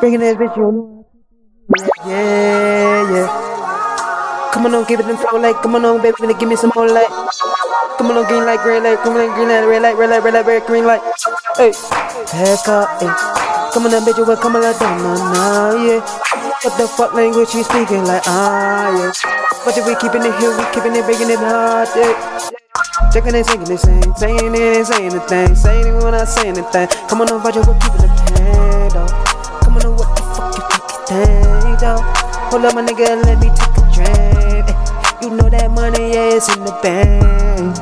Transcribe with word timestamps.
Bringing 0.00 0.20
that 0.20 0.36
bitch, 0.36 0.56
you. 0.56 1.04
Yeah, 2.06 3.10
yeah. 3.10 3.28
Come 4.52 4.66
on, 4.66 4.74
on, 4.74 4.84
give 4.84 5.00
it 5.00 5.06
them 5.06 5.16
flow 5.16 5.38
like. 5.38 5.56
Come 5.62 5.74
on, 5.74 5.84
on, 5.84 6.00
baby, 6.00 6.34
give 6.38 6.48
me 6.48 6.56
some 6.56 6.72
more 6.74 6.88
light. 6.88 7.08
Come 7.98 8.10
on, 8.10 8.18
on, 8.18 8.24
green 8.26 8.44
light, 8.44 8.60
green 8.60 8.82
light. 8.82 8.98
Come 9.00 9.16
on, 9.16 9.34
green 9.34 9.48
light, 9.48 9.64
red 9.64 9.82
light, 9.82 9.96
red 9.96 10.10
light, 10.10 10.22
red 10.22 10.34
light, 10.34 10.46
red 10.46 10.66
green 10.66 10.86
light. 10.86 11.02
Hey, 11.56 11.72
back 12.32 12.68
up, 12.68 12.88
hey. 13.00 13.12
Come 13.72 13.84
on, 13.86 13.94
on, 13.94 14.02
bitch, 14.04 14.16
will 14.16 14.36
come 14.36 14.56
on, 14.56 14.62
like, 14.62 14.80
nah, 14.80 15.16
nah, 15.32 15.74
yeah. 15.76 16.00
What 16.62 16.78
the 16.78 16.88
fuck 16.88 17.12
language 17.12 17.52
you 17.54 17.62
speaking 17.62 18.04
like? 18.04 18.22
Ah, 18.26 18.88
yeah. 18.96 19.12
But 19.64 19.76
if 19.76 19.86
we 19.86 19.94
keeping 19.96 20.24
it 20.24 20.34
here, 20.40 20.56
we 20.56 20.64
keeping 20.72 20.96
it, 20.96 21.04
breaking 21.04 21.28
it 21.28 21.38
hard, 21.38 21.88
yeah. 21.94 22.14
Checking 23.12 23.34
and 23.34 23.44
singing 23.44 23.68
and 23.68 23.80
saying, 23.80 24.14
saying 24.16 24.54
it 24.54 24.76
and 24.76 24.86
saying 24.86 25.12
anything, 25.12 25.54
saying 25.54 25.86
it 25.86 26.02
when 26.02 26.14
I 26.14 26.24
say 26.24 26.48
anything. 26.48 26.88
Come 27.08 27.20
on, 27.20 27.30
over, 27.30 27.52
we're 27.52 27.78
keeping 27.80 28.00
the 28.00 28.08
pain, 28.32 28.65
Hold 32.50 32.64
up, 32.64 32.74
my 32.74 32.82
nigga, 32.82 33.22
let 33.24 33.38
me 33.38 33.50
take 33.50 33.76
a 33.76 33.84
drink. 33.92 34.66
You 35.22 35.30
know 35.36 35.48
that 35.50 35.70
money, 35.70 36.14
yeah, 36.14 36.36
it's 36.36 36.48
in 36.54 36.64
the 36.64 36.72
bank. 36.82 37.76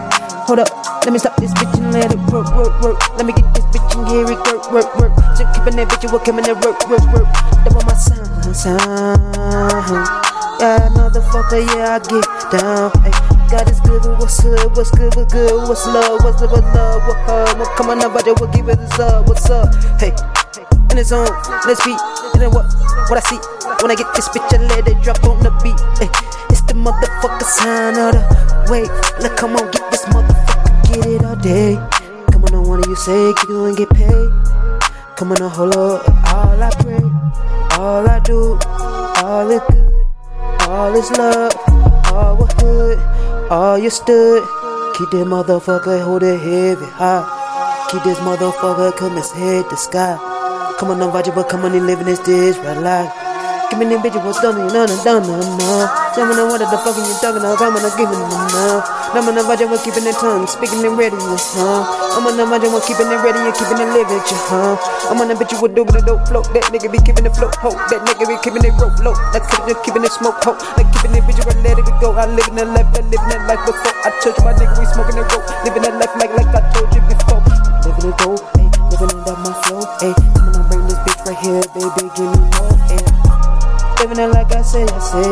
Hold 0.49 0.61
up, 0.61 0.69
let 1.05 1.13
me 1.13 1.19
stop 1.19 1.37
this 1.37 1.53
bitch 1.55 1.75
and 1.79 1.93
let 1.93 2.13
it 2.13 2.21
work, 2.33 2.49
work, 2.57 2.73
work. 2.81 2.99
Let 3.17 3.27
me 3.27 3.33
get 3.33 3.47
this 3.55 3.65
bitch 3.73 3.85
and 3.97 4.09
hear 4.09 4.25
it 4.25 4.41
work, 4.49 4.73
work, 4.73 4.89
work. 4.97 5.13
Just 5.37 5.53
keeping 5.55 5.77
that 5.77 5.89
bitch, 5.89 6.03
you 6.03 6.13
work, 6.13 6.25
coming 6.25 6.45
that 6.45 6.57
work, 6.65 6.81
work, 6.89 7.05
work. 7.13 7.29
Double 7.65 7.85
my 7.85 7.95
sound, 7.95 8.57
sound. 8.57 9.21
Yeah, 10.61 10.89
motherfucker, 10.97 11.61
yeah, 11.75 11.97
I 11.97 12.05
get 12.05 12.25
down. 12.51 12.91
Ay. 13.05 13.35
God 13.51 13.71
is 13.71 13.79
good, 13.81 14.03
what's 14.19 14.43
good, 14.43 14.59
what's 14.75 14.91
good, 14.91 15.15
what's 15.15 15.33
good, 15.33 15.69
what's 15.69 15.87
love, 15.87 16.25
what's 16.25 16.41
love, 16.41 16.51
what's 16.51 16.75
love, 16.75 17.07
what 17.07 17.17
her, 17.29 17.59
what 17.59 17.69
come 17.77 17.91
on 17.91 18.01
budget, 18.13 18.41
what 18.41 18.53
give 18.53 18.69
it 18.69 18.81
is 18.81 18.99
up, 18.99 19.29
what's 19.29 19.49
up, 19.51 19.69
hey, 20.01 20.11
in 20.91 20.97
the 20.97 21.05
zone, 21.05 21.29
let's 21.69 21.85
beat, 21.85 22.01
and 22.33 22.43
then 22.43 22.51
what, 22.51 22.67
what 23.07 23.15
I 23.15 23.25
see, 23.29 23.39
when 23.83 23.91
I 23.91 23.95
get 23.95 24.13
this 24.15 24.29
bitch, 24.29 24.47
I 24.53 24.63
let 24.67 24.89
it 24.89 25.01
drop 25.03 25.23
on 25.25 25.43
the 25.43 25.51
beat, 25.63 25.79
hey, 25.99 26.11
it's 26.51 26.63
the 26.63 26.75
motherfucker 26.75 27.45
sign 27.45 27.99
of 27.99 28.13
the 28.15 28.23
wait, 28.71 28.91
look, 29.23 29.37
come 29.37 29.57
on, 29.57 29.71
get 29.71 29.91
this 29.91 30.05
motherfucker, 30.07 30.95
get 30.95 31.07
it 31.07 31.25
all 31.25 31.37
day, 31.37 31.75
come 32.33 32.45
on, 32.45 32.55
on, 32.55 32.69
wanna 32.69 32.89
you 32.89 32.97
say, 32.97 33.33
keep 33.41 33.51
and 33.51 33.77
get 33.77 33.91
paid, 33.91 34.31
come 35.17 35.33
on, 35.33 35.41
hold 35.51 35.77
up, 35.77 36.09
all 36.33 36.63
I 36.63 36.71
pray, 36.79 37.03
all 37.79 38.09
I 38.09 38.19
do, 38.21 38.59
all 39.25 39.51
is 39.51 39.61
good, 39.69 39.95
all 40.69 40.95
is 40.95 41.11
love, 41.13 41.53
all 42.13 42.37
we 42.37 42.47
hood. 42.59 43.25
All 43.51 43.79
you 43.79 43.91
stood, 43.91 44.43
keep 44.97 45.11
that 45.11 45.27
motherfucker 45.29 46.03
hold 46.03 46.23
it 46.23 46.41
heavy 46.41 46.87
high. 46.87 47.89
Keep 47.91 48.05
this 48.05 48.19
motherfucker 48.21 48.97
come 48.97 49.17
his 49.17 49.31
head 49.33 49.69
to 49.69 49.77
sky. 49.77 50.17
Come 50.79 50.91
on, 50.91 50.99
no 50.99 51.11
but 51.13 51.49
come 51.51 51.65
on, 51.67 51.75
he 51.75 51.81
living 51.81 52.07
this 52.07 52.21
dish 52.21 52.57
right 52.57 52.79
life. 52.79 53.24
Give 53.71 53.79
me 53.79 53.87
them 53.91 54.03
bitches 54.03 54.23
what's 54.25 54.41
done, 54.41 54.61
you 54.61 54.71
know, 54.71 54.87
done, 55.03 55.25
no, 55.25 55.41
no. 55.41 55.71
Tell 56.15 56.27
me 56.29 56.35
what 56.47 56.63
the 56.63 56.67
fuck 56.67 56.95
are 56.95 57.03
you 57.03 57.17
talking 57.19 57.43
about? 57.43 57.59
I'm 57.59 57.75
giving 57.99 58.15
them 58.15 58.47
now. 58.55 58.85
I'm 59.15 59.27
on 59.31 59.35
the 59.35 59.43
budget, 59.47 59.71
we're 59.71 59.79
keeping 59.83 60.03
their 60.03 60.15
tongue, 60.15 60.47
speaking 60.47 60.83
in 60.83 60.99
readiness, 60.99 61.55
huh? 61.55 61.87
I'm 62.19 62.27
on 62.27 62.35
the 62.35 62.47
budget, 62.47 62.71
we're 62.71 62.83
keeping 62.83 63.07
it 63.07 63.19
ready 63.23 63.39
and 63.39 63.55
keeping 63.55 63.79
it 63.79 63.91
living, 63.95 64.23
huh? 64.51 64.75
I'm 65.07 65.23
on 65.23 65.31
the 65.31 65.39
bitch, 65.39 65.55
you 65.55 65.63
would 65.63 65.75
do 65.75 65.87
with 65.87 65.95
the 65.95 66.03
dope 66.03 66.27
float. 66.27 66.51
That 66.51 66.67
nigga 66.71 66.91
be 66.91 66.99
keeping 66.99 67.27
it 67.27 67.35
float, 67.35 67.55
hope. 67.63 67.79
That 67.91 68.03
nigga 68.07 68.27
be 68.27 68.35
keeping 68.43 68.63
it 68.67 68.75
rope 68.75 68.99
low. 69.03 69.15
Like 69.31 69.47
keeping 69.87 70.03
it 70.03 70.11
smoke, 70.11 70.39
hope. 70.43 70.59
Like 70.75 70.91
keeping 70.95 71.15
it 71.15 71.23
bitch, 71.27 71.39
right, 71.47 71.59
let 71.63 71.79
it 71.79 71.87
go. 72.03 72.15
I 72.15 72.27
live 72.27 72.47
in 72.51 72.59
that 72.59 72.71
life, 72.75 72.91
I 72.95 73.07
live 73.07 73.23
in 73.23 73.31
that 73.35 73.43
life 73.47 73.63
before. 73.67 73.95
I 74.03 74.11
you 74.19 74.35
my 74.43 74.53
nigga, 74.55 74.75
we 74.79 74.87
smoking 74.91 75.19
that 75.19 75.31
rope. 75.31 75.47
Living 75.63 75.83
that 75.87 75.95
life 75.99 76.15
like, 76.19 76.33
like 76.35 76.51
I 76.55 76.63
told 76.75 76.91
you 76.91 77.03
before. 77.07 77.43
Living 77.87 78.11
it 78.11 78.17
go, 78.19 78.39
Living 84.05 84.23
it 84.23 84.29
like 84.35 84.53
I 84.53 84.61
say, 84.61 84.85
I 84.85 84.99
say. 85.01 85.25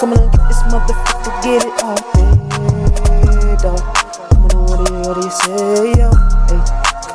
Come 0.00 0.14
on, 0.14 0.30
get 0.32 0.40
this 0.48 0.62
motherfucker, 0.72 1.44
get 1.44 1.60
it 1.60 1.76
all 1.84 2.00
day, 2.16 3.52
dog. 3.60 3.84
Come 4.32 4.48
on, 4.48 4.64
what 4.64 4.80
do 4.80 4.88
you, 4.88 5.00
what 5.04 5.12
do 5.12 5.28
you 5.28 5.34
say, 5.44 5.92
yo? 6.00 6.08
Hey, 6.48 6.56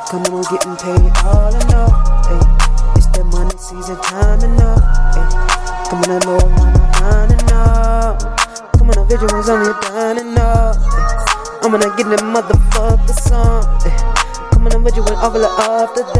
come 0.06 0.22
on, 0.30 0.46
getting 0.46 0.76
paid 0.78 1.10
all 1.26 1.50
I 1.50 1.58
know. 1.66 1.90
Hey, 2.30 2.38
it's 2.94 3.10
that 3.10 3.26
money 3.26 3.50
season 3.58 3.98
time 4.06 4.38
enough. 4.38 4.78
Hey, 5.10 5.26
come 5.90 5.98
on, 5.98 6.14
I 6.14 6.22
know 6.22 6.38
I'm 6.46 7.02
on 7.02 7.32
enough. 7.42 8.22
Come 8.78 8.90
on, 8.90 9.08
vigilance 9.10 9.48
on 9.48 9.66
you 9.66 9.74
done 9.82 10.18
enough. 10.18 10.78
Hey, 10.78 11.66
I'm 11.66 11.74
gonna 11.74 11.90
get 11.98 12.06
that 12.06 12.22
motherfucker 12.22 13.18
some. 13.18 13.66
Hey, 13.82 13.98
come 14.54 14.68
on, 14.68 14.84
vigilance 14.84 15.18
off 15.18 15.34
off 15.34 15.92
the 15.96 16.02
door. 16.14 16.19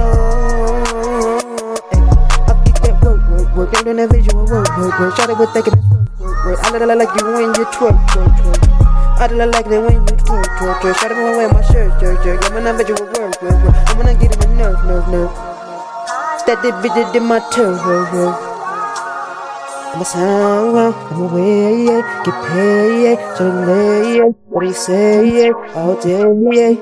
That 4.00 4.16
visual 4.16 4.46
work, 4.46 4.68
work, 4.78 4.98
work. 4.98 5.16
Shot 5.16 5.28
it 5.28 5.36
with 5.36 5.52
thinking 5.52 5.76
work, 6.16 6.44
work. 6.44 6.58
I 6.64 6.72
look 6.72 6.88
like 6.96 7.12
you 7.20 7.26
when 7.32 7.52
you 7.52 7.64
twerk, 7.68 7.96
twerk, 8.08 8.32
twerk. 8.40 9.20
I 9.20 9.28
do 9.28 9.34
like 9.36 9.68
that 9.68 9.80
when 9.84 9.92
you 9.92 10.16
twerk, 10.24 10.48
twerk, 10.56 10.80
twerk. 10.80 10.96
To 11.00 11.14
go 11.14 11.34
away 11.34 11.52
my 11.52 11.60
shirt, 11.68 12.00
jerk, 12.00 12.24
jerk. 12.24 12.40
I'm 12.48 12.56
gonna 12.56 12.72
bet 12.72 12.88
work, 12.88 13.12
work, 13.18 13.42
work. 13.42 13.74
I'm 13.88 13.96
gonna 14.00 14.14
get 14.16 14.32
him 14.32 14.40
a 14.40 14.56
nerve, 14.56 14.80
nerve, 14.86 15.08
nerve. 15.08 15.32
That 16.46 16.62
did 16.62 16.74
bitch 16.80 17.12
did 17.12 17.22
my 17.22 17.40
turn, 17.52 17.76
work, 17.84 18.12
work. 18.12 18.36
I'm 19.92 20.00
a 20.00 20.04
sound, 20.04 20.78
I'm 20.78 21.20
away, 21.20 21.84
yeah. 21.84 22.22
Get 22.24 22.36
paid, 22.48 23.02
yeah. 23.04 23.36
So 23.36 23.44
lay, 23.68 24.16
yeah. 24.16 24.32
What 24.48 24.60
do 24.60 24.66
you 24.66 24.72
say, 24.72 25.44
yeah? 25.44 25.74
All 25.74 26.00
day, 26.00 26.24
yeah. 26.56 26.74